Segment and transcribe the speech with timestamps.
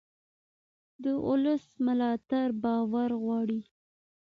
[1.03, 3.61] د ولس ملاتړ باور غواړي